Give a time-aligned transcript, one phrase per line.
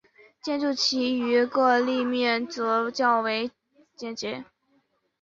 [0.41, 3.51] 建筑其余各立面则较为
[3.95, 4.43] 简洁。